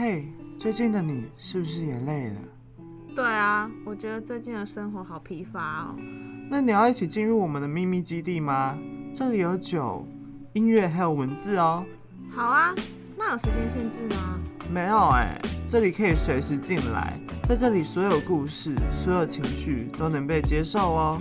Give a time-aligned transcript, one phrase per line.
[0.00, 2.36] 嘿，最近的你是不是也累了？
[3.16, 5.96] 对啊，我觉得最近的生活好疲乏哦。
[6.48, 8.78] 那你要一起进入我们的秘密基地吗？
[9.12, 10.06] 这里有酒、
[10.52, 11.84] 音乐还有文字哦。
[12.30, 12.72] 好啊，
[13.16, 14.38] 那有时间限制吗？
[14.72, 21.20] 没有哎，这里可以随时进来，在这里所有故事、所有情绪都能被接受哦。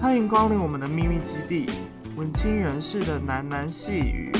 [0.00, 1.66] 欢迎光临我们的秘密基地，
[2.14, 4.30] 文青人士的喃喃细语。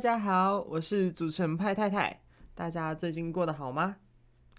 [0.00, 2.22] 大家好，我是主持人派太太。
[2.54, 3.96] 大家最近过得好吗？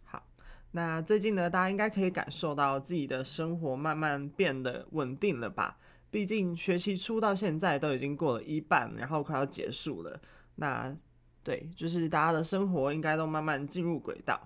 [0.04, 0.23] 好，
[0.70, 5.80] 那最近呢，大家应该可以感受到自己的生活慢慢变得稳定了吧？
[6.12, 10.22] 毕竟学期初到现在都已经过了一半，然后快要结束了。
[10.58, 10.96] 那
[11.44, 14.40] 对，就是大家的生活应该都慢慢进入轨道。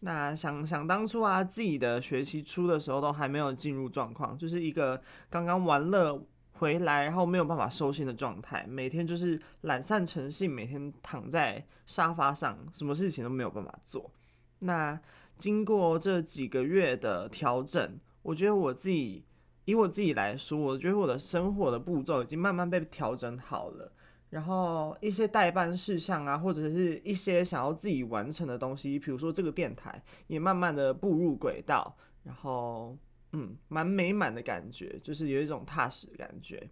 [0.00, 6.18] 那想想当初啊，自己的学期初的时候都还没有进入状况，就是一个刚刚玩乐。
[6.60, 14.10] 回来，然后没有办法收心的状态，每天就是懒散成性，每天躺在沙发上，什么事情都没有办法做。
[14.58, 15.00] 那
[15.38, 19.24] 经过这几个月的调整，我觉得我自己，
[19.64, 23.90] 以我自己来说，我觉得我的生活的步骤已经慢慢被调整好了。
[24.28, 32.94] 然后一些待办事项啊，或者是一些想要自己完成的东西，比如说这个电台，也慢慢的步入轨道，然后。
[33.32, 36.68] 嗯，蛮美满的感觉，就是有一种踏实的感觉。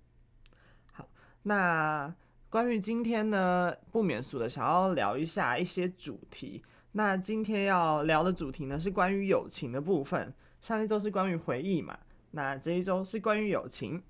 [0.93, 1.09] 好，
[1.43, 2.13] 那
[2.51, 6.65] 关于今天呢，不免俗的想要聊一下一些主题。
[6.93, 10.35] 那今天要聊的主题呢，是关于友情的部分。
[10.61, 11.97] 上一周是关于回忆嘛，
[12.33, 14.03] 那这一周是关于友情。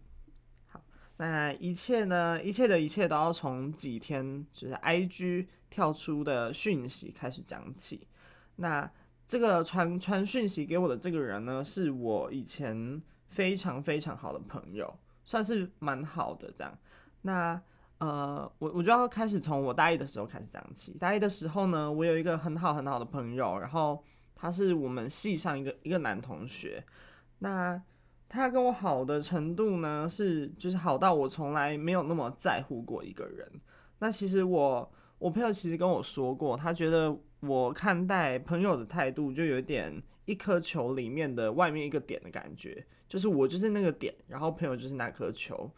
[0.68, 0.82] 好，
[1.18, 8.06] 那一切呢，一切的一切都要从几天就是 IG 跳出的讯息开始讲起。
[8.56, 8.90] 那
[9.28, 14.90] 这个传传讯息给我的这个人呢，是我以前非常非常好的朋友，
[15.22, 16.78] 算是蛮好的这样。
[17.20, 17.60] 那
[17.98, 20.92] 呃，我我就要开始从我大一的时候开始讲起。
[20.92, 24.02] 大一的时候呢，我有一个很好很好的朋友，然后
[24.34, 26.82] 他是我们系上一个一个男同学。
[27.40, 27.78] 那
[28.30, 33.46] 他跟我好的程度呢，是就是好到我从来没有那么在乎过一个人。
[33.98, 37.14] 那其实我我朋友其实跟我说过，他觉得。
[37.40, 45.70] 我看待朋友的态度就有点一颗球里面的外面一个点的感觉，就是我就是那个点，然后朋友就是那颗球，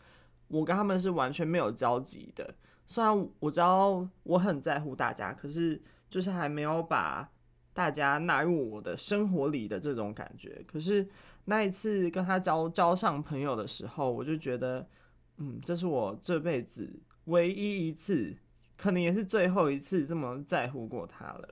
[0.48, 2.54] 我跟他们是完全没有交集的。
[2.86, 7.30] 虽然我知道我很在乎大家，可是就是还没有把
[7.74, 10.64] 大家纳入我的生活里的这种感觉。
[10.66, 11.06] 可是
[11.44, 14.88] 那一次跟他交交上朋友的时候，我就觉得，
[15.36, 16.90] 嗯，这是我这辈子
[17.26, 18.34] 唯一一次。
[18.80, 21.48] 可能也是最后一次这么在乎过他了。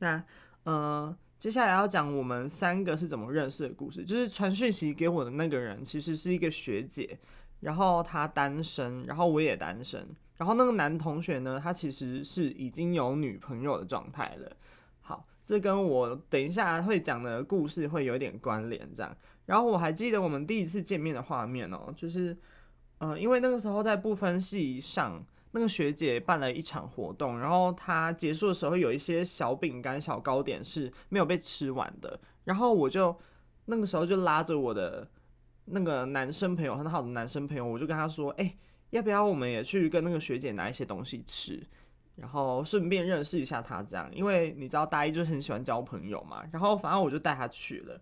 [0.00, 0.22] 那，
[0.64, 4.04] 呃，接下来要讲我们三个是怎么认识的故事。
[4.04, 7.18] 就是传讯息给我的那个人，其实是一个学姐，
[7.60, 10.06] 然后她单身，然后我也单身。
[10.36, 14.54] 然后那个男同学呢，他其实是已经有女朋友的状态了。
[15.00, 18.86] 好，这跟我等一下会讲的故事会有点关联。
[18.92, 22.36] 这样，然后我还记得我们第一次见面的画面哦，就是，
[22.98, 25.24] 呃，因为那个时候在不分系上。
[25.58, 32.20] 那个学姐办了一场活动，然后她结束的时候有一些小饼干、小糕点是没有被吃完的。
[32.44, 33.14] 然后我就
[33.64, 35.10] 那个时候就拉着我的
[35.64, 38.56] 那个男生朋友，很好的男生朋友，我就跟他说：“哎，
[38.90, 41.60] 要不要我们也去跟那个学姐拿一些东西吃，
[42.14, 43.82] 然后顺便认识一下她？
[43.82, 46.44] 这样，因为你知道大一就很喜欢交朋友嘛。
[46.52, 48.00] 然后反正我就带他去了。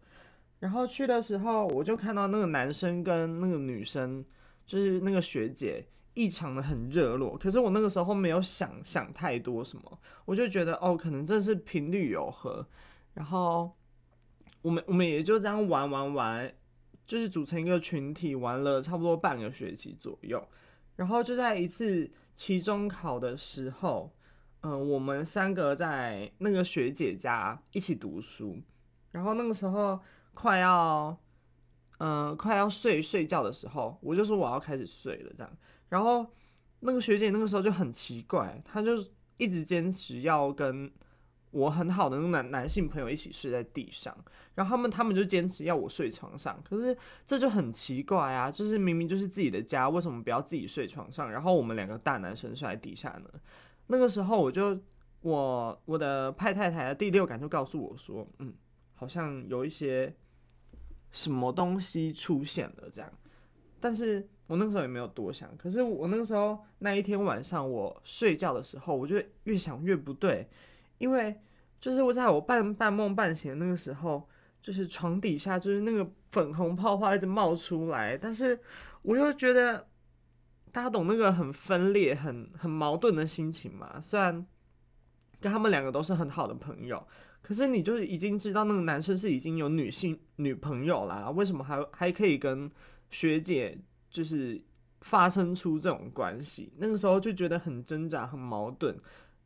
[0.59, 4.23] 然后去的时候，我就看到那个男生跟那个女生，
[4.67, 5.87] 就是那个学姐。”
[6.17, 12.67] 异常的很热络，可是我那个时候没有想想太多什么，我就觉得哦，可能这是频率有合，
[13.13, 13.71] 然后
[14.63, 16.55] 我们我们也就这样玩玩玩，
[17.05, 20.43] 就是组成一个群体玩了差不多半个学期左右，
[20.97, 24.11] 然后就在一次期中考的时候，
[24.63, 28.59] 嗯、我们三个在那个学姐家一起读书，
[29.11, 30.01] 然后那个时候
[30.33, 31.15] 快要
[31.99, 35.51] 嗯、快要睡睡觉的时候，我就说我要开始睡了这样。
[35.89, 36.27] 然后
[36.81, 38.93] 那个学姐那个时候就很奇怪，她就
[39.37, 40.91] 一直坚持要跟
[41.51, 44.15] 我很好的那个男男性朋友一起睡在地上，
[44.55, 53.31] 然后他们他们就坚持要我睡床上，可是这就很奇怪啊，就是明明就是自己的家，为什么不要自己睡床上，然后我们两个大男生睡在地下呢？
[53.87, 54.79] 那个时候我就
[55.23, 58.53] 我我的派太太的第六感就告诉我说，嗯，
[58.95, 60.15] 好像有一些
[61.11, 63.11] 什么东西出现了这样，
[63.87, 64.29] 但是。
[64.49, 70.49] 我那个时候也没有多想，可是我那个时候那一天晚上我睡觉的时候，我就越想越不对，
[70.99, 71.35] 因为
[71.81, 74.29] 就是我在我半半梦半醒的那个时候，
[74.63, 78.57] 就是床底下就是那个粉红泡泡一直冒出来，但是
[79.03, 79.85] 我又觉得
[80.71, 84.01] 大家懂那个很分裂、很很矛盾的心情嘛。
[84.01, 84.47] 虽然
[85.41, 87.05] 跟他们两个都是很好的朋友，
[87.43, 92.71] 可是你就已经知道那个男生是已经有女性女朋友啦，为什么还还可以跟
[93.11, 93.79] 学姐
[94.11, 94.61] 就是
[95.01, 96.73] 发生出这种关系？
[96.77, 98.99] 那个时候就觉得很挣扎、很矛盾。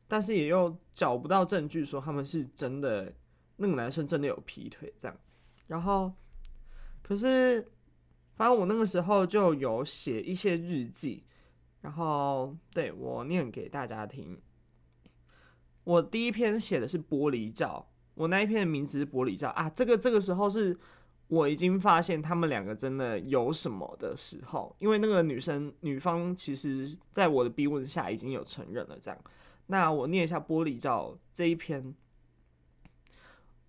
[0.08, 3.14] 但是也又找不到证据说他们是真的，
[3.54, 5.16] 那个男生真的有劈腿这样。
[5.68, 6.12] 然后，
[7.00, 7.64] 可是，
[8.34, 11.22] 反正我那个时候就有写一些日记，
[11.80, 14.36] 然后对我念给大家听。
[15.84, 19.70] 我第一篇写的是玻璃照，我那一篇的名字是玻璃照啊。
[19.70, 20.76] 这个这个时候是
[21.30, 29.18] 我已经发现他们两个真的有什么的时候，因为那个女生女方其实在我的逼问下已经有承认了这样。
[29.66, 31.94] 那我念一下玻璃照这一篇。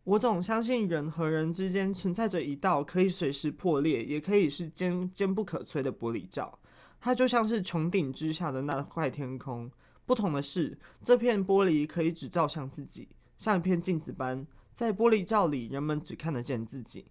[0.03, 6.57] 我总相信人和人之间存在着一道可以随时破裂，也可以是坚坚不可摧的玻璃罩。
[6.99, 9.69] 它就像是穹顶之下的那块天空。
[10.07, 17.05] 不同的是，这片玻璃可以只照向自己，像一片镜子般，在玻璃罩里，人们只看得见自己。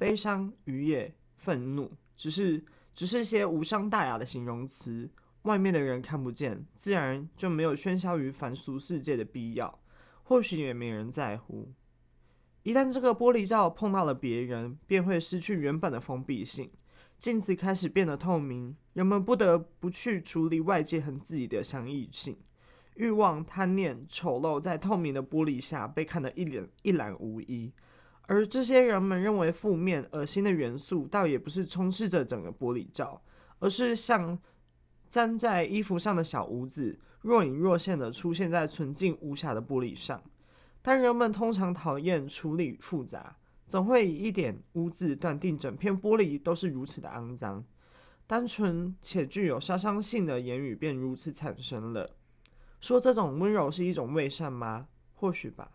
[0.00, 2.64] 悲伤、愉悦、愤怒，只是
[2.94, 5.10] 只是些无伤大雅的形容词。
[5.42, 9.78] 外面的人看不见，自然就没有喧嚣于凡俗世界的必要，
[10.22, 11.70] 或许也没人在乎。
[12.62, 16.70] 一旦这个玻璃罩碰到了别人，便会失去原本的封闭性，
[17.18, 22.38] 镜子开始变得透明，人们不得不去处理外界和自己的相异性，
[22.94, 27.70] 欲望、贪念、丑陋在透明的玻璃下被看得一脸一览无遗，
[28.30, 33.20] 而这些人们认为负面、恶心的元素，倒也不是充斥着整个玻璃罩，
[33.58, 34.38] 而是像。
[35.10, 40.22] 粘在衣服上的小污渍，若隐若现的出现在纯净无瑕的玻璃上。
[40.80, 43.36] 但人们通常讨厌处理复杂，
[43.66, 47.64] 总会以一点污渍断定整片玻璃都是如此的肮脏。
[48.28, 52.08] 单纯且具有杀伤性的言语便如此产生了。
[52.80, 54.86] 说这种温柔是一种伪善吗？
[55.14, 55.72] 或许吧，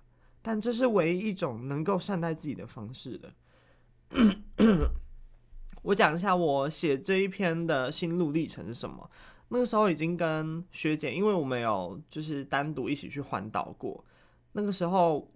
[0.47, 3.33] 但这是唯一一种能够善待自己的方式了。
[5.81, 9.09] 我讲一下我写这一篇的心路历程是什么。
[9.47, 14.05] 那个时候已经跟学姐，因为我们有就是单独一起去环岛过。
[14.51, 15.27] 那个时候，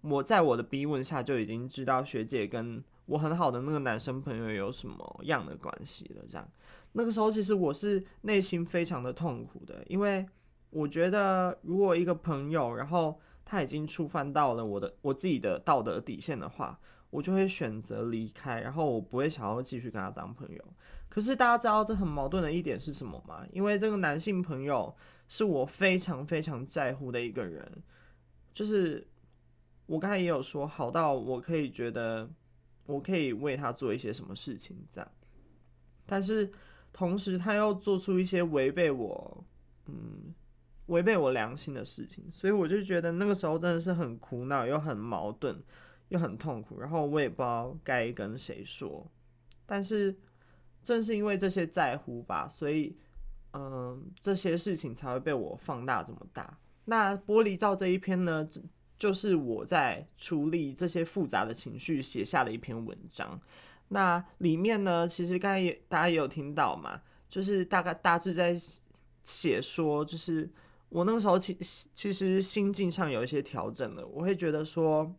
[0.00, 6.24] 我在我的逼问下就已经知道学姐跟我很好的那个男生朋友有什么样的关系了。
[6.28, 6.48] 这样，
[6.90, 10.26] 那个时候其实我是内心非常的痛苦的，因为
[10.70, 13.16] 我觉得如果一个朋友，然后
[13.50, 16.78] 他已经触犯到了我的我自己的道德底线的话。
[17.10, 20.64] 我就会选择离开，然后我不会想要继续跟他当朋友。
[21.08, 23.44] 可是大家知道这很矛盾的一点是什么吗？
[23.50, 24.94] 因为这个男性朋友
[25.26, 27.82] 是我非常非常在乎的一个人，
[28.54, 29.04] 就是
[29.86, 32.30] 我刚才也有说，好到我可以觉得
[32.86, 35.10] 我可以为他做一些什么事情这样，
[36.06, 36.48] 但是
[36.92, 39.44] 同时他又做出一些违背我，
[39.86, 40.32] 嗯，
[40.90, 45.60] 违背我良心的事情，所以我就觉得那个时候真的是很苦恼又很矛盾。
[46.10, 49.08] 又很痛苦，然后我也不知道该跟谁说，
[49.64, 50.12] 但是
[50.82, 52.96] 正是因为这些在乎吧，所以
[53.52, 56.58] 嗯，这些事情才会被我放大这么大。
[56.86, 58.44] 那玻璃罩这一篇呢，
[58.98, 63.40] 就是我在处理这些复杂的情绪写下的一篇文章。
[63.86, 68.52] 那里面呢，其实刚才也大家也有听到嘛，就是大概大致在
[69.22, 70.50] 写说，就是
[70.90, 71.54] 我那个时候其
[71.94, 75.12] 其实心境上有一些调整了，我会觉得说。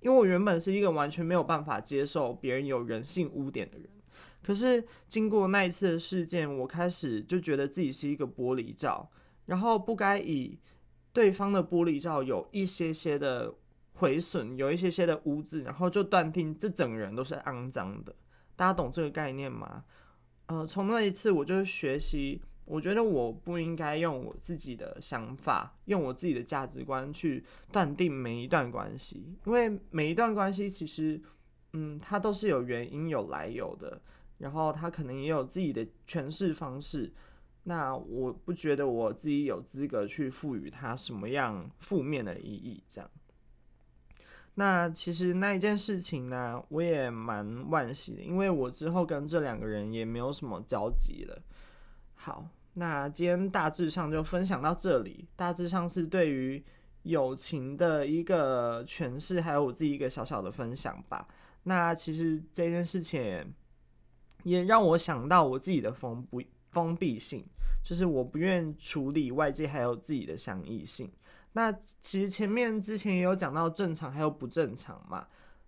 [0.00, 3.88] 因为我原本是一个完全没有办法接受别人有人性污点的人，
[4.42, 9.08] 可是经过那一次的事件，我开始就觉得自己是一个玻璃罩，
[9.46, 10.58] 然后不该以
[11.12, 13.54] 对方的玻璃罩有一些些的
[13.94, 18.14] 毁损，有一些些的污渍，然后就断定这整个人都是肮脏的。
[18.56, 19.84] 大家懂这个概念吗？
[20.46, 22.42] 呃，从那一次我就学习。
[22.64, 31.20] 我觉得我不应该用我自己的想法，用我自己的价值观去断定每一段关系，因为每一段关系其实，
[31.72, 34.00] 嗯，它都是有原因、有来由的，
[34.38, 37.12] 然后它可能也有自己的诠释方式。
[37.64, 43.10] 那我不觉得我自己有资格去赋予它什么样负面的意义，这样。
[44.54, 51.42] 那其实那一件事情呢，我也蛮惋惜的，因为我之后跟这两个人也没有什么交集了。
[52.22, 52.46] 好。
[52.74, 56.62] 那今天大致上就分享到这里，大致上是对于
[57.02, 61.26] 友情的一个诠释，还有我自己一个小小的分享吧。
[61.64, 63.52] 那其实这件事情
[64.44, 67.44] 也让我想到我自己的封不封闭性，
[67.82, 71.10] 就是我不愿处理外界还有自己的相异性。
[71.52, 75.26] 那其实前面之前也有讲到正常还有不正常嘛。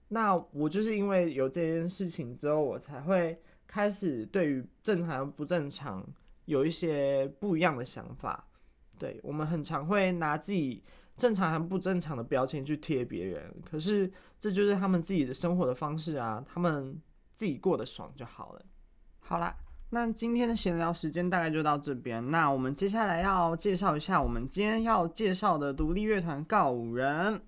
[0.09, 6.07] 那我就是因为有这件事情之后，我才会开始对于正常不正常
[6.45, 8.47] 有一些不一样的想法。
[8.99, 10.83] 对，我们很常会拿自己
[11.17, 17.01] 正常还不正常的标签去贴别人，可是这就是他们自己的生活的方式啊，他们
[17.35, 18.63] 自己过得爽就好了。
[19.21, 19.57] 好啦，
[19.91, 22.31] 那今天的闲聊时间大概就到这边。
[22.31, 27.43] 那我们接下来要介绍一下我们今天要介绍的独立乐团告五人。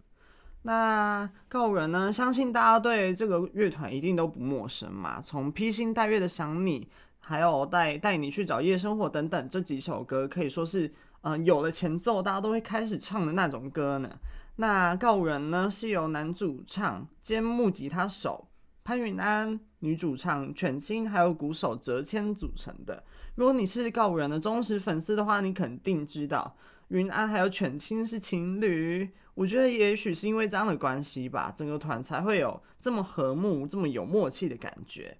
[0.63, 5.21] 那告五人呢，相信大家对这个乐团一定都不陌生嘛。
[5.23, 6.89] 从披星戴月的想你，
[7.29, 10.87] 还有带带你去找夜生活等等这几首歌，可以说是。
[11.23, 14.09] 嗯、呃，有了前奏，大家都会开始唱的那种歌呢。
[14.57, 18.47] 那告五人呢，是由男主唱兼木吉他手
[18.85, 23.03] 潘云安、女主唱犬青还有鼓手哲谦组成的。
[23.35, 26.57] 如果你是告五人的忠实粉丝的话，你肯定知道
[26.89, 29.11] 云安还有犬青是情侣。
[29.35, 35.19] 我觉得也许是因为这样的关系吧，整个团才会有这么和睦、这么有默契的感觉。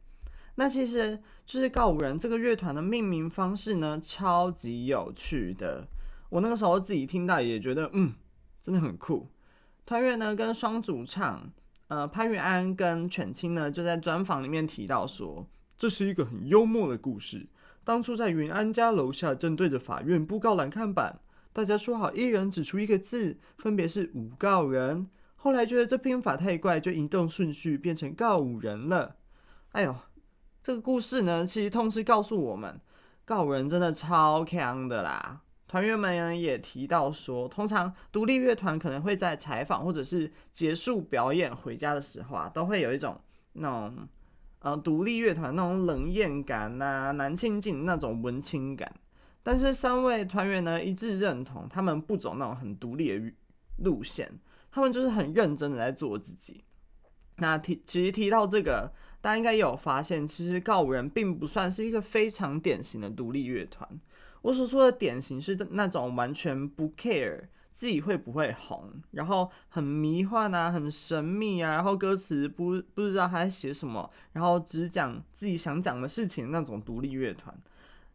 [0.57, 5.87] 那其实就是告五人这个乐团的命名方式呢，超级有趣的。
[6.29, 8.15] 我那个时候自己听到也觉得，嗯，
[8.61, 9.29] 真的很酷。
[9.85, 11.53] 团员呢跟双主唱，
[11.89, 15.47] 呃，潘云安跟犬青呢就在专访里面提到说，
[15.77, 17.47] 这是一个很幽默的故事。
[17.85, 21.21] 当初在云安家楼下正对着法院布告栏看板，
[21.53, 25.07] 大家说好一人指出一个字，分别是五告人。
[25.37, 29.17] 后来觉得这拼法太怪，就移动顺序变成告五人了。
[29.71, 29.95] 哎呦，
[30.67, 32.81] 这个故事呢，其实同时告诉我们，
[33.25, 35.41] 告人真的超强的啦。
[35.69, 43.17] 团员们也提到说，通常独立乐团可能会在采访或者是结束表演回家的时候啊，都会有一种
[43.53, 44.09] 那种
[44.59, 48.93] 呃独立乐团那种冷艳感呐、啊，难亲近那种文青感。
[49.45, 53.33] 但是三位团员呢一致认同，他们不走那种很独立的
[53.85, 54.37] 路线，
[54.73, 56.65] 他们就是很认真的在做自己。
[57.37, 58.91] 那提其实提到这个，
[59.27, 63.89] 大家应该也有发现，其实告五人并不算是一个非常典型的独立乐团。
[64.41, 67.41] 我所说的典型是那种完全不 care
[67.73, 77.53] 自己会不会红，然后很迷幻啊，很神秘啊，然后歌词不不知道他在写什么，然后只讲自己想讲的事情那种独立乐团。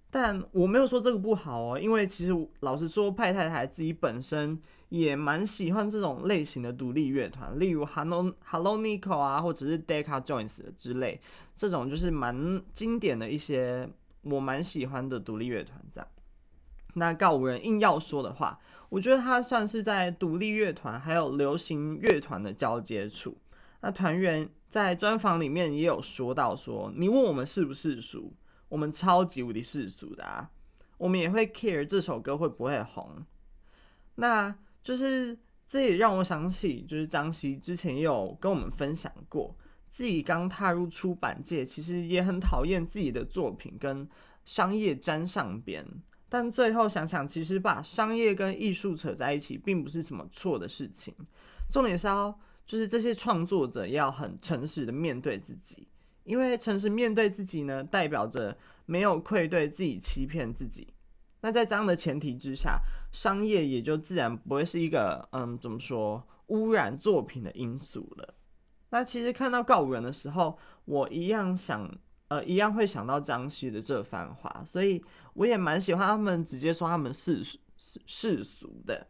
[0.09, 4.57] 但我没有说这个不好哦，因为其实老实说，派太太自己本身
[4.91, 11.21] 也蛮喜欢这种类型的独立乐团，例如 Hello Hello Nico 啊，或者是 Deca Joins 之类，
[11.55, 13.89] 这种就是蛮经典的一些
[14.23, 16.07] 我蛮喜欢的独立乐团这样。
[16.95, 23.37] 那告五人硬要说的话，我觉得他算是在独立乐团还有流行乐团的交接处。
[23.79, 28.33] 那团员在专访里面也有说到说，你问我们是不是俗，
[28.67, 30.51] 我们超级无敌世俗的啊，
[30.97, 33.25] 我们也会 care 这首歌会不会红。
[34.15, 39.55] 那就是这也让我想起，就是张希之前也有跟我们分享过，
[39.89, 44.07] 自己刚踏入出版界，其实也很讨厌自己的作品跟
[44.43, 45.85] 商业沾上边。
[46.27, 51.13] 但最后想想，其实把商业跟艺术扯在一起，并不是什么错的事情。
[51.69, 55.87] 重点是要，就是这些创作者要很诚实的面对自己，
[56.23, 60.87] 因为诚实面对自己呢，代表着没有愧对自己，欺骗自己。
[61.41, 62.79] 那在这样的前提之下，
[63.11, 68.33] 商业也就自然不会是一个，嗯，怎么说，污染作品的因素了。
[68.89, 71.91] 那其实看到告五人的时候，我一样想。
[72.31, 79.05] 呃，一样会想到张希的这番话，所以我也蛮喜欢他们直接说他们世世世俗的。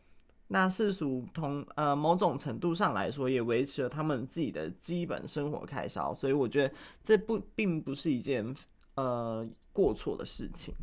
[0.47, 6.73] 那世俗从呃某种程度上来说，也维持了他们自己的基本生活开销，所以我觉得
[7.03, 8.55] 这不并不是一件
[8.95, 10.73] 呃过错的事情。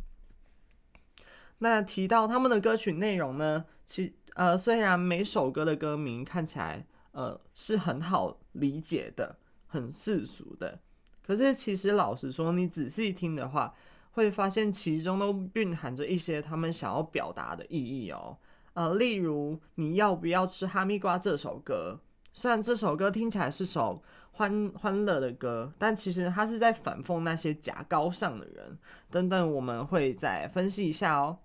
[1.59, 9.37] 那提到他们的歌曲内容呢，其呃虽然每首歌的歌名看起来呃是很好理解的，
[9.67, 10.79] 很世俗的。
[11.21, 13.73] 可是，其实老实说，你仔细听的话，
[14.11, 18.35] 会发现其中都蕴含着一些他们想要表达的意义哦。
[18.73, 21.99] 呃，例如你要不要吃哈密瓜这首歌，
[22.33, 24.01] 虽然这首歌听起来是首
[24.31, 28.79] 欢欢乐的歌，但其实它是在反讽那些假高尚的人。
[29.11, 31.37] 等等，我们会再分析一下哦。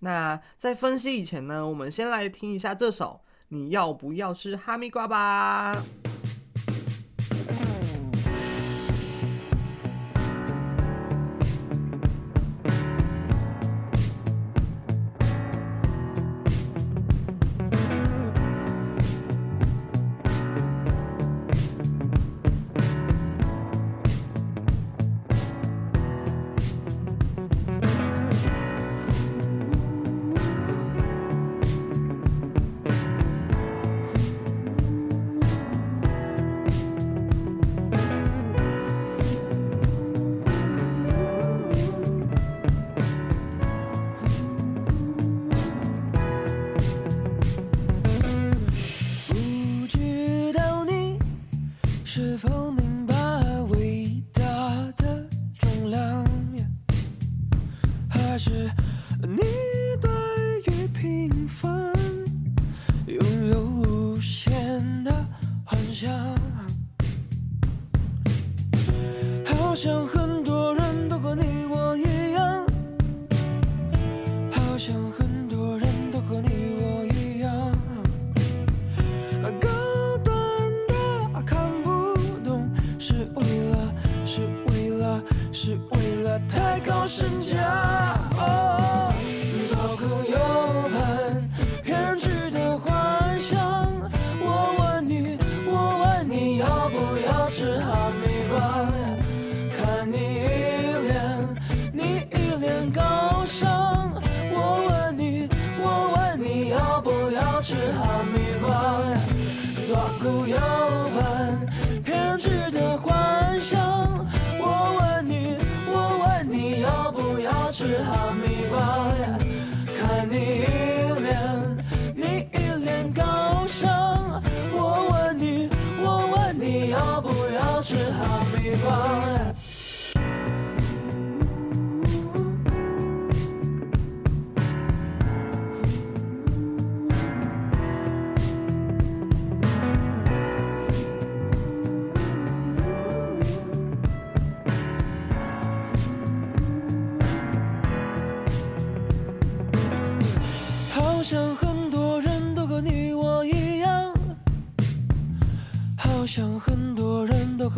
[0.00, 5.82] 那在分析以前呢，我们先来听一下这首你要不要吃哈密瓜吧。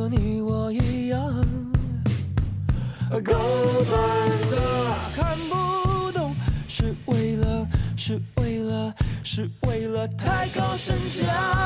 [0.00, 1.20] 和你我一样，
[3.22, 3.34] 高
[3.84, 4.56] 端的
[5.14, 6.34] 看不懂，
[6.66, 11.59] 是为了，是为了，是为了太高身价。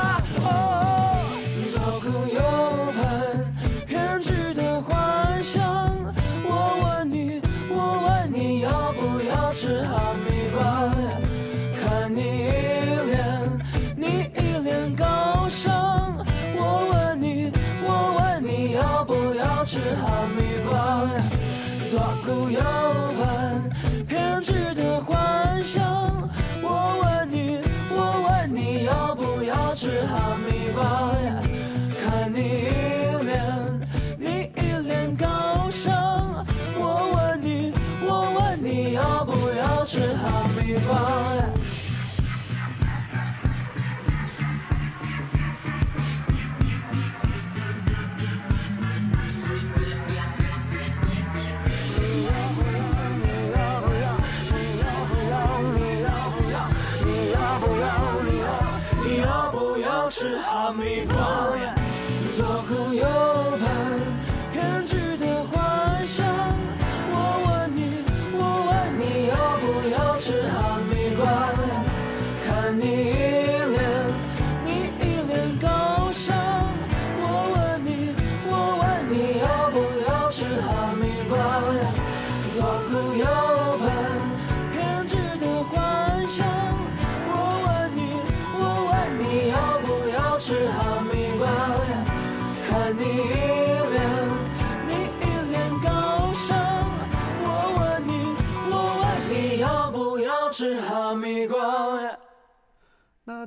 [39.84, 39.96] 不要
[60.08, 61.13] 吃哈密瓜？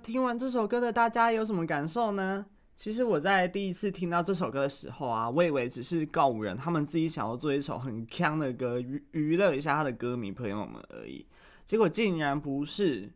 [0.08, 2.46] 听完这首歌的大家有什么感受呢？
[2.74, 11.28] 其实我在第一次听到这首歌的时候啊，我以为只是告五人他们自己想要做一首很锵的歌，娱娱乐一下他的歌迷朋友们而已。
[11.66, 13.12] 结果竟然不是。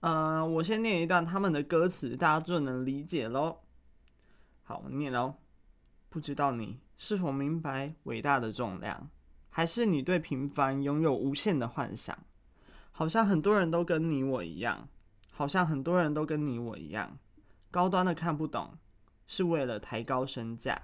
[0.00, 3.58] 呃，我先念一段他们的歌词，大家就能理解喽。
[4.64, 5.34] 好，念喽。
[6.08, 9.08] 不知道你是否明白伟大的重量，
[9.48, 12.18] 还是你对平凡拥有无限的幻想？
[12.90, 14.88] 好像很多人都跟你我一样，
[15.32, 17.18] 好像很多人都跟你我一样，
[17.70, 18.78] 高端的看不懂，
[19.26, 20.80] 是为了抬高身价。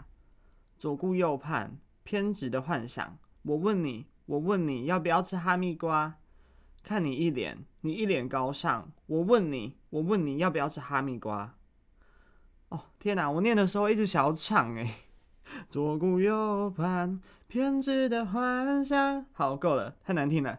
[0.78, 3.18] 左顾右盼，偏执的幻想。
[3.42, 6.14] 我问你，我问你要不要吃哈密瓜？
[6.82, 8.90] 看你一脸，你一脸高尚。
[9.06, 11.54] 我问你，我问你要不要吃哈密瓜？
[12.70, 13.30] 哦，天哪！
[13.30, 14.94] 我念的时候一直想要唱哎。
[15.68, 19.24] 左顾右盼，偏执的幻想。
[19.32, 20.58] 好，够了，太难听了。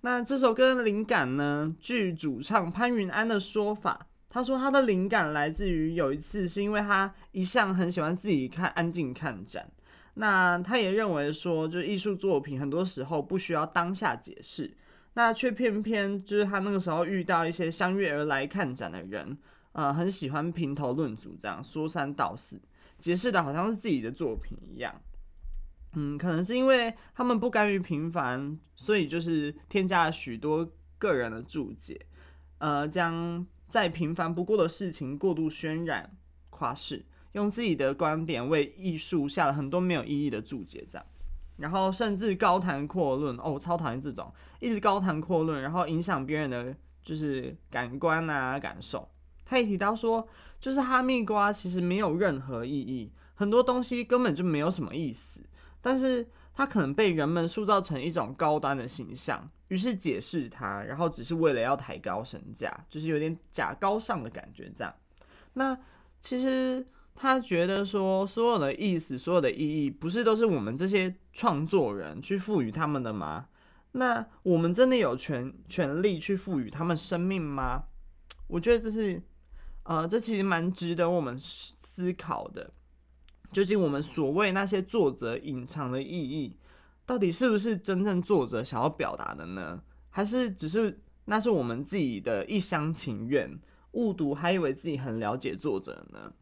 [0.00, 1.74] 那这首歌的灵感呢？
[1.80, 9.68] 据主唱潘云安的说法，他说他的灵感来自于有一次是因为他一向很喜欢自己看安静看展。
[10.14, 14.72] 那他也认为说，就是艺术作品很多时候不需要当下解释。
[15.14, 19.36] 那却偏偏就是他那个时候遇到一些相约而来看展的人，
[19.72, 22.60] 呃，很喜欢评头论足，这样说三道四，
[23.00, 24.94] 解释的好像是自己的作品一样。
[25.94, 32.06] 嗯，可能是因为他们不甘于平凡，所以就是添加了许多个人的注解，
[32.58, 36.16] 呃，将再平凡不过的事情过度渲染、
[36.50, 41.06] 夸饰，用自己的观点为艺术下了很多没有意义的注解，这样。
[41.56, 46.72] 然后甚至高谈阔论哦，我超讨厌这种一直高谈阔论，然后影响别人的
[47.02, 49.08] 就是感官啊感受。
[49.44, 50.28] 他也提到说，
[50.60, 55.40] 就是哈密瓜其实没有任何意义，很多东西根本就没有什么意思，
[55.80, 64.94] 但是它可能被人们塑造成一种高端的形象，于是解释它，然后只是为了要抬高身价，就是有点假高尚的感觉这样。
[65.54, 65.78] 那
[66.20, 73.48] 其实他觉得说，所有的意思、所有的意义，不是都是我们这些创作人去赋予他们的吗？
[73.92, 77.84] 那我们真的有权权利去赋予他们生命吗？
[78.46, 79.22] 我觉得这是。
[79.84, 82.70] 呃，这其实蛮值得我们思考的。
[83.50, 86.56] 究竟我们所谓那些作者隐藏的意义，
[87.06, 89.82] 到底是不是真正作者想要表达的呢？
[90.10, 93.58] 还是只是那是我们自己的一厢情愿，
[93.92, 96.32] 误读还以为自己很了解作者呢？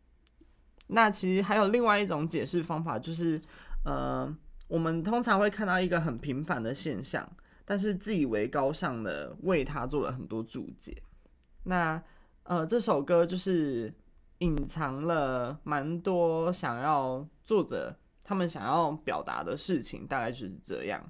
[0.88, 3.40] 那其实还有另外一种解释方法，就是
[3.84, 4.32] 呃，
[4.68, 7.28] 我们通常会看到一个很平凡的现象，
[7.64, 11.02] 但是自以为高尚的为他做了很多注解。
[11.64, 12.00] 那
[12.44, 13.92] 呃，这首歌就是
[14.38, 21.02] 隐藏了蛮多想要作者他们想要表达的事情，大概就是这样。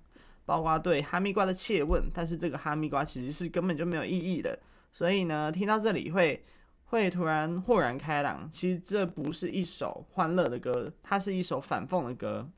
[0.45, 4.57] 包括对哈密瓜的切问，但是这个哈密瓜其实是根本就没有意义的。
[4.93, 6.45] 所以呢，听到这里会
[6.85, 8.49] 会突然豁然开朗。
[8.49, 12.49] 其实这不是一首欢乐的歌，它是一首反讽的歌。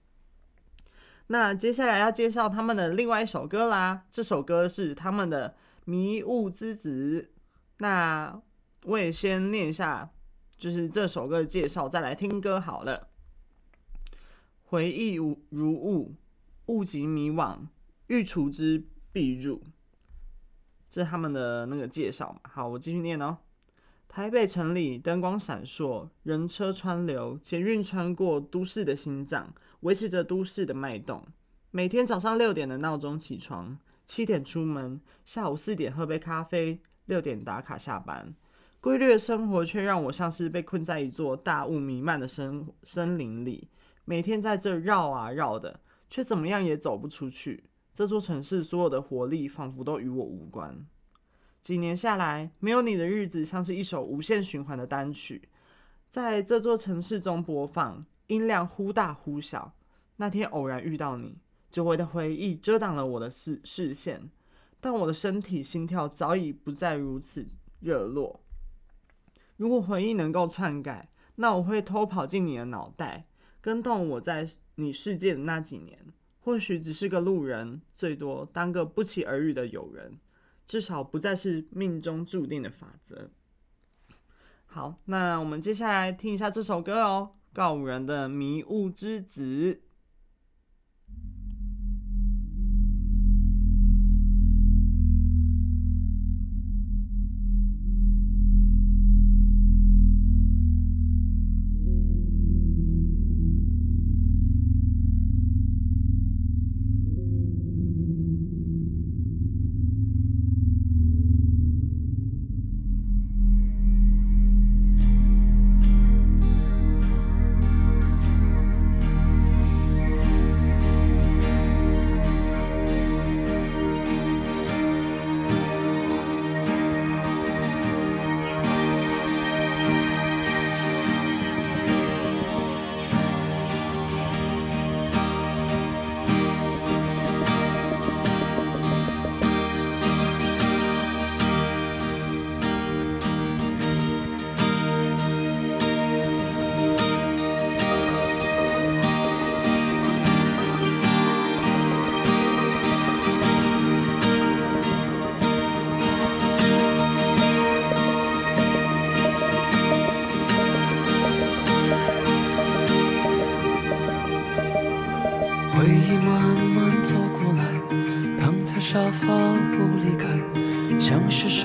[1.28, 5.50] 那接下来要介绍他们的另外一首歌啦，这首歌是他们的
[5.84, 7.30] 《迷雾之子》。
[7.78, 8.38] 那
[8.84, 10.10] 我也先念一下，
[10.58, 13.08] 就是这首歌的介绍，再来听歌好了。
[14.64, 16.16] 回忆如雾，
[16.66, 17.58] 物极迷惘，
[18.08, 19.62] 欲除之必入。
[20.90, 22.40] 这是他们的那个介绍嘛。
[22.42, 23.38] 好，我继续念哦。
[24.08, 31.24] 台北城里灯光闪烁，人车川流，捷运穿过都市的心脏，维持着都市的脉动。
[31.70, 38.34] 每天早上六点的闹钟起床，七点出门，下午四点喝杯咖啡，六点打卡下班。
[38.80, 43.68] 规律的生活却让我像是被困在一座大雾弥漫的森森林里，
[44.04, 47.64] 每天在这绕啊绕的，却怎么样也走不出去。
[47.92, 50.86] 这座城市所有的活力仿佛都与我无关。
[51.60, 55.48] 几年下来，没有你的日子像是一首无限循环的单曲，
[56.08, 59.74] 在这座城市中播放，音量忽大忽小。
[60.16, 61.36] 那天偶然遇到你，
[61.68, 64.30] 久违的回忆遮挡了我的视视线，
[64.80, 67.48] 但我的身体心跳早已不再如此
[67.80, 68.40] 热络。
[69.58, 73.26] 如果回忆能够篡改，那我会偷跑进你的脑袋，
[73.60, 75.98] 跟动我在你世界的那几年。
[76.40, 80.18] 或许只是个路人，最多当个不期而遇的友人，
[80.66, 83.30] 至少不再是命中注定的法则。
[84.64, 89.74] 好，那我们接下来听一下这首歌哦，告五人的《迷雾之子》。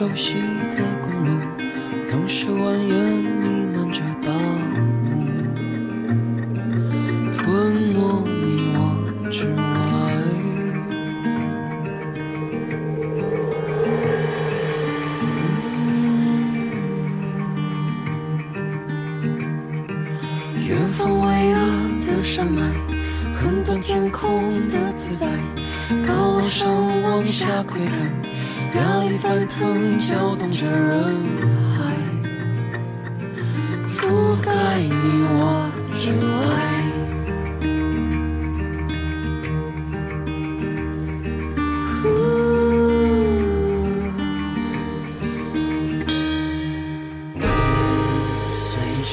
[0.03, 0.33] 熟悉
[0.75, 0.82] 的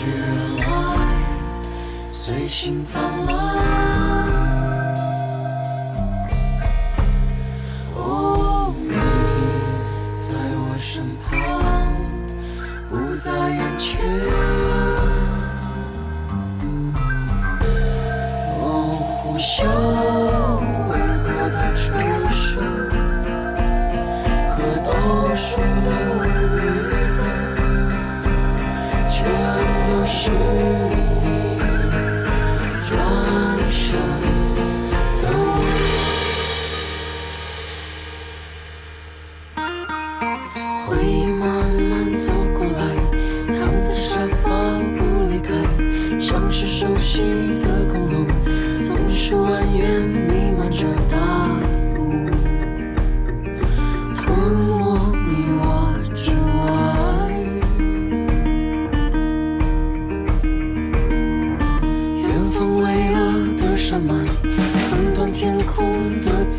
[0.00, 1.14] 只让爱
[2.08, 3.36] 随心放慢
[7.94, 8.94] 哦你
[10.14, 11.28] 在我身旁
[12.88, 13.14] 不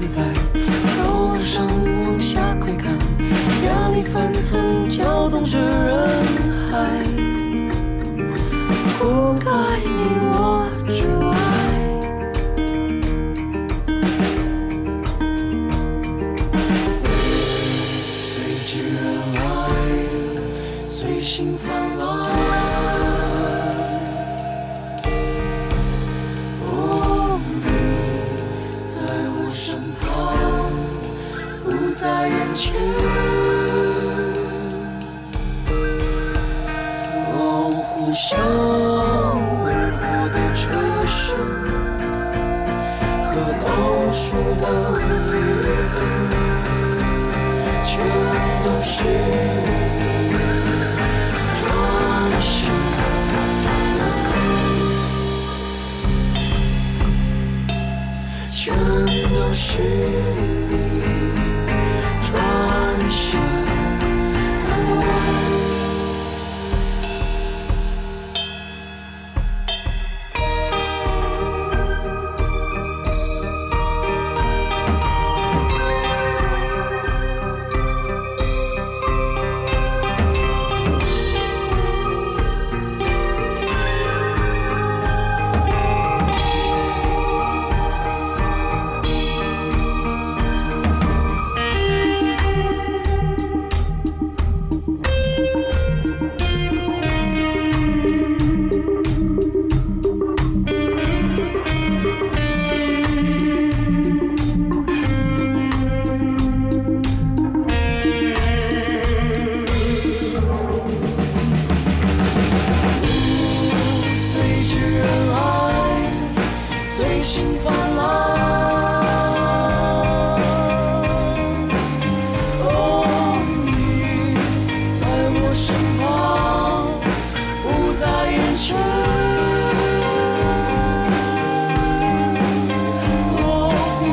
[0.07, 0.40] Seite.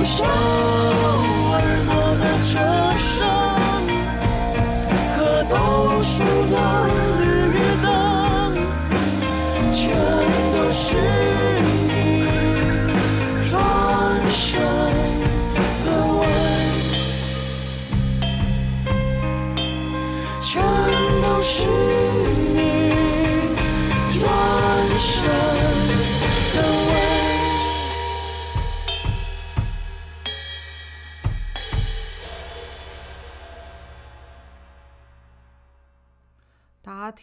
[0.08, 0.57] show.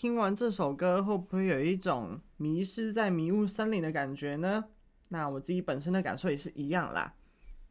[0.05, 4.63] 听完这首歌，会不会有一种迷失在迷雾森林的感觉呢？
[5.07, 7.11] 那我自己本身的感受也是一样啦。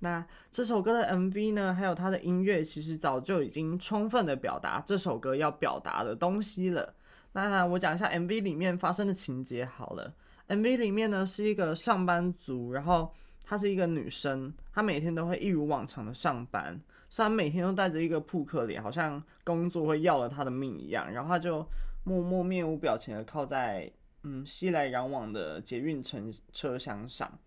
[0.00, 6.92] 那这首歌的 MV 呢，还有它的音乐，其实早就已经充分的表达这首歌要表达的东西了。
[7.34, 10.12] 那我讲一下 MV 里面发生的情节好了。
[10.48, 13.12] MV 里面呢是一个上班族，然后
[13.44, 21.64] 她是一个女生，她每天都会一如往常的上班，虽然每天都带着一个扑克脸，好像工作会要了她的命一样，然后她就。
[22.04, 23.90] 默默面无表情的靠在
[24.22, 26.18] 嗯熙来攘往的捷运车
[26.52, 27.38] 车厢上，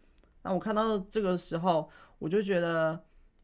[0.42, 1.90] 那我看到这个时候，
[2.20, 3.00] 我就觉得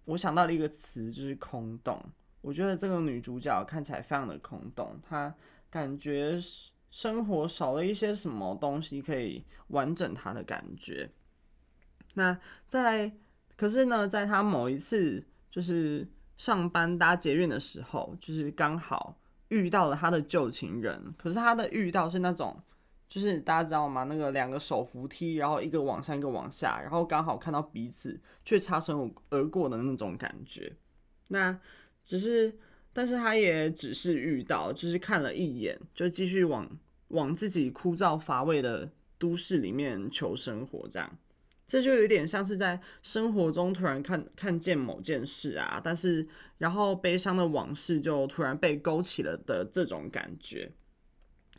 [0.06, 2.04] 我想到了一个词，就是空洞。
[2.42, 5.34] 我觉得这个女主角看起来非常的空洞，她
[5.70, 6.38] 感觉
[6.92, 11.10] 生活少了一些什么东西可以完整她的感觉。
[12.16, 13.12] 那在
[13.56, 19.18] 可是呢，在她某一次就是上班搭捷运的时候，就是刚好。
[19.50, 22.60] 遇到了他的旧情人，可是他的遇到是那种，
[23.08, 24.04] 就是大家知道吗？
[24.06, 30.76] 那个两个手扶梯，然后一个往上，一个往下，然后刚好看到彼此却擦身而过的那种感觉。
[31.28, 31.58] 那
[32.04, 32.58] 只是，
[32.92, 36.70] 但是他也只是遇到，就是看了一眼，就继续往
[37.10, 41.18] 往自己枯燥乏味的都市里面求生活，这样。
[41.74, 46.28] 这就有点像是在生活中突然看看见某件事啊，但是
[46.60, 50.72] 然后悲伤的往事就突然被勾起了的这种感觉。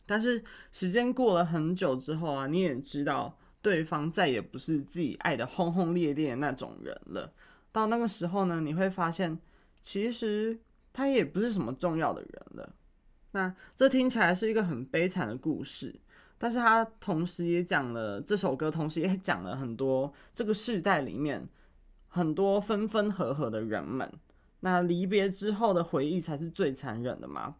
[0.07, 7.33] 但是时间过了很久之后啊，你也知道对方再也不是自己爱的轰轰烈烈的那种人了。
[7.73, 9.37] 到那个时候呢，你会发现
[9.83, 10.57] 其实
[10.93, 12.77] 他也不是什么重要的人了。
[13.33, 15.93] 那这听起来是一个很悲惨的故事。
[16.45, 21.49] 但是他同时也讲了这首歌，同时也讲了很多这个世代里面
[22.09, 24.13] 很多分分合合的人们。
[24.61, 27.55] 那离别之后的回忆才是最残忍的嘛。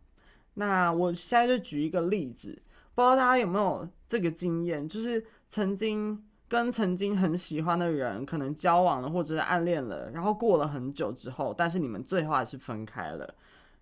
[0.53, 2.51] 那我现在就举一个例子，
[2.95, 13.35] 不知道大家有没有这个经验，就是曾经跟曾经很喜欢的人可能交往了或者是暗恋了，然后过了很久之后，但是你们最后还是分开了，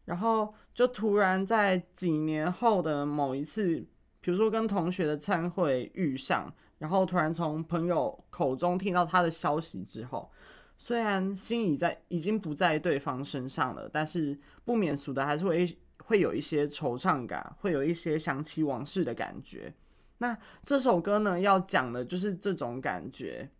[0.04, 3.84] 然后就突然在几年后的某一次。
[4.22, 10.30] 比如说跟同学的餐会遇上，然后突然从朋友口中听到他的消息之后，
[10.78, 19.74] 虽然心已在已经不在对方身上了，但是不免俗的还是会会有一些惆怅感，会有一些想起往事的感觉。
[20.18, 23.50] 那这首歌呢，要讲的就是这种感觉，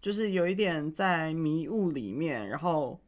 [0.00, 3.00] 就是有一点在迷雾里面，然后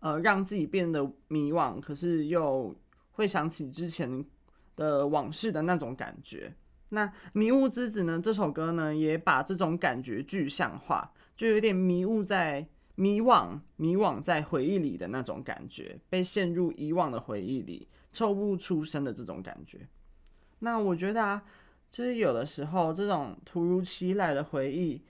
[0.00, 2.74] 呃让自己变得迷惘，可是又
[3.12, 4.26] 会想起之前。
[4.78, 6.54] 的往事的那种感觉，
[6.90, 8.20] 那《迷雾之子》呢？
[8.22, 12.64] 这首歌呢，也把这种感觉具象化，就有点迷雾在
[12.94, 19.80] 迷惘、迷惘在回忆里的那种感觉，被陷入以往的回忆里，抽不出声的这种感觉。
[20.60, 21.42] 那我觉得啊，
[21.90, 25.02] 就是有的时候这种突如其来的回忆，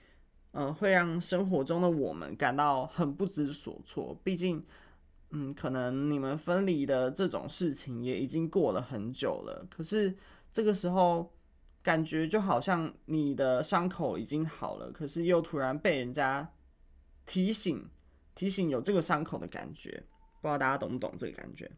[0.53, 4.19] 嗯、会让生活中的我们感到很不知所措。
[4.23, 4.65] 毕竟。
[5.31, 10.15] 嗯，可能你们分离的这种事情也已经过了很久了，可是
[10.51, 11.31] 这个时候
[11.83, 16.51] 感觉就好像你的伤口已经好了，可是又突然被人家
[17.27, 17.87] 提醒，
[18.33, 20.03] 提醒有这个伤口的感觉，
[20.41, 21.69] 不知道大家懂不懂这个感觉？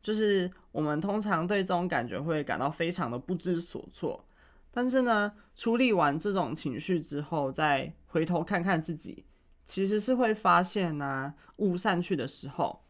[0.00, 4.24] 就是我们通常对这种感觉会感到非常的不知所措，
[4.70, 9.26] 但是呢，处理完这种情绪之后，再回头看看自己。
[9.64, 12.82] 其实是会发现呢、雾散去的时候，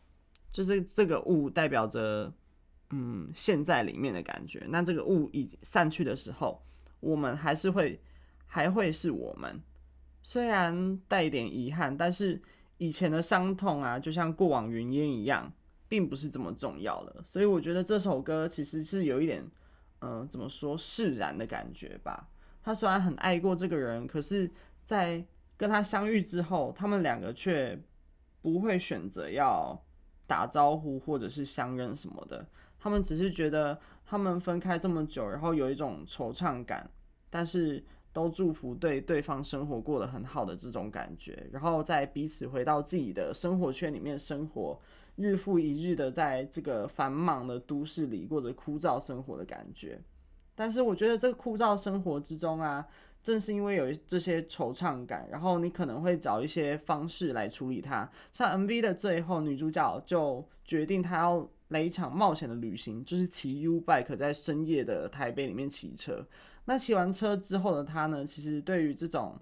[0.51, 2.33] 就是这个雾代表着，
[2.91, 4.65] 嗯，现在里面的感觉。
[4.69, 6.63] 那这个雾已散去的时候，
[7.01, 8.01] 我们还是会，
[8.47, 9.61] 还会是我们。
[10.23, 12.41] 虽然带一点遗憾，但是
[12.79, 15.53] 以前的伤痛啊，就像过往云烟一样，
[15.89, 17.23] 并不是这么重要了。
[17.25, 19.45] 所以我觉得这首歌其实是有一点，
[20.01, 22.29] 嗯、怎么说释然的感觉吧。
[22.63, 24.49] 他虽然很爱过这个人，可是，
[24.85, 25.25] 在
[25.63, 27.81] 跟他相遇之后，他们两个却
[28.41, 29.81] 不会选择要
[30.27, 32.45] 打招呼或者是相认什么的。
[32.81, 36.91] 他们只是觉得他们分开这么久，然后有一种惆怅感，
[37.31, 37.81] 但是
[38.13, 41.47] 都祝福对对方生活过得很好的这种感觉。
[41.53, 44.77] 然后在彼此回到自己的生活圈里面生活，
[45.15, 50.03] 日复一日的在这个繁忙的都市里过着枯燥生活的感觉。
[50.57, 52.85] 但是我觉得这个枯燥生活之中啊。
[53.23, 58.11] 正是因为有这些惆怅感，然后你可能会找一些方式来处理它。
[58.33, 66.27] 像 MV 的最后，女主角就决定她要来一场冒险的旅行，就是骑 U bike 在深夜的台北里面骑车。
[66.65, 69.39] 那骑完车之后的她呢，其实对于这种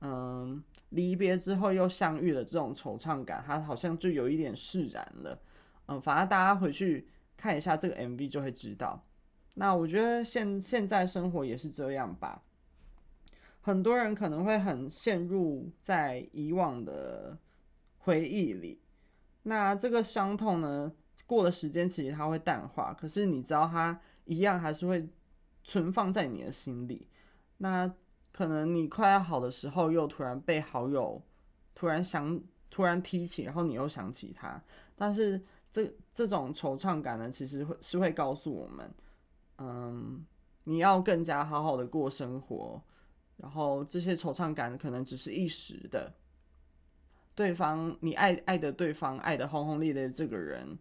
[0.00, 5.38] 嗯离别之后又相遇的这种惆怅感，她好像就有一点释然了。
[5.86, 7.06] 嗯，反正大家回去
[7.36, 9.04] 看一下这个 MV 就会知道。
[9.54, 12.42] 那我觉得现现在生活也是这样吧。
[13.60, 17.36] 很多人可能会很陷入在以往的
[17.98, 18.80] 回忆里，
[19.42, 20.90] 那这个伤痛呢，
[21.26, 25.06] 过了时间其实它会淡化，可是你知道它一样还是会
[25.64, 27.06] 存放在你的心里。
[27.58, 27.92] 那
[28.32, 31.20] 可能你快要好的时候，又突然被好友
[31.74, 32.40] 突然想
[32.70, 34.62] 突然提起，然后你又想起他，
[34.96, 38.94] 但是这这种惆怅感呢，其实会是会告诉我们，
[39.58, 40.24] 嗯，
[40.64, 42.80] 你要更加好好的过生活。
[43.38, 46.12] 然后这些惆怅感可能只是一时的，
[47.34, 50.78] 对方你爱爱的对方爱的轰轰烈烈这个人，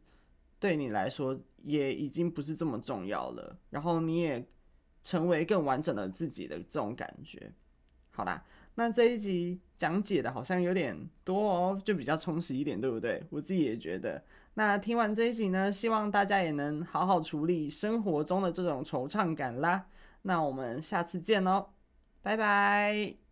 [0.60, 3.58] 对你来说也已经不是这么重要了。
[3.70, 4.46] 然后你也
[5.04, 7.52] 成为更完整的自己的这种感觉。
[8.10, 8.44] 好啦，
[8.74, 13.24] 那这一集讲解的好像有点多哦，就比较充实一点，对不对？
[13.30, 14.24] 我自己也觉得。
[14.56, 19.86] 那听完这一集呢，希望大家也能好好处理生活中的这种惆怅感啦。
[20.24, 21.68] 那我们下次见哦，
[22.28, 23.27] 拜拜。